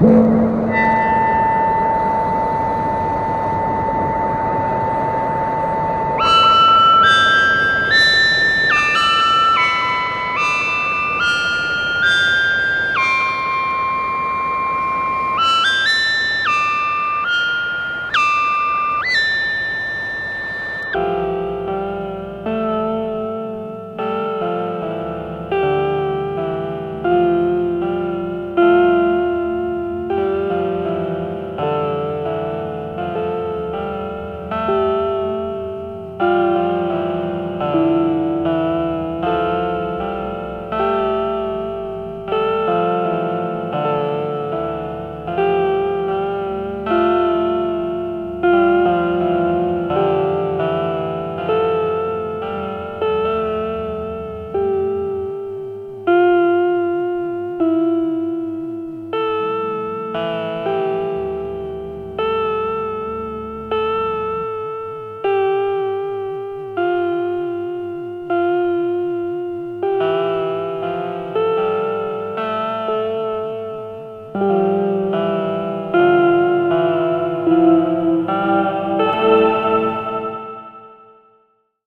Yeah. 0.00 0.37